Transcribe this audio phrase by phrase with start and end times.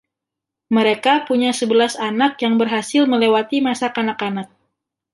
[0.75, 4.47] Mereka punya sebelas anak yang berhasil melewati masa kanak-kanak.